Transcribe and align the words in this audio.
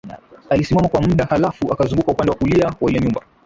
Alisimama 0.49 0.87
kwa 0.89 1.01
muda 1.01 1.25
halafu 1.25 1.73
akazunguka 1.73 2.11
upande 2.11 2.31
wa 2.31 2.37
kulia 2.37 2.73
wa 2.81 2.91
ile 2.91 2.99
nyumba 2.99 3.21